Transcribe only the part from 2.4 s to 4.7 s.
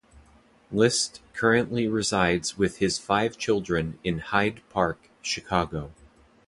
with his five children in Hyde